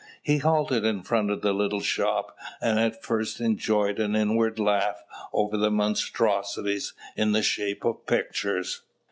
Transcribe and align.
He 0.23 0.39
halted 0.39 0.83
in 0.83 1.03
front 1.03 1.29
of 1.29 1.41
the 1.41 1.53
little 1.53 1.79
shop, 1.79 2.35
and 2.59 2.79
at 2.79 3.03
first 3.03 3.39
enjoyed 3.39 3.99
an 3.99 4.15
inward 4.15 4.57
laugh 4.57 5.03
over 5.31 5.57
the 5.57 5.69
monstrosities 5.69 6.93
in 7.15 7.33
the 7.33 7.43
shape 7.43 7.85
of 7.85 8.07
pictures. 8.07 8.81